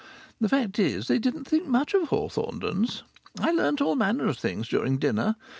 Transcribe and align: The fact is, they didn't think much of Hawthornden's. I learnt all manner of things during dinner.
The 0.39 0.49
fact 0.49 0.79
is, 0.79 1.07
they 1.07 1.19
didn't 1.19 1.43
think 1.43 1.67
much 1.67 1.93
of 1.93 2.07
Hawthornden's. 2.09 3.03
I 3.39 3.51
learnt 3.51 3.81
all 3.81 3.93
manner 3.95 4.25
of 4.25 4.39
things 4.39 4.67
during 4.67 4.97
dinner. 4.97 5.35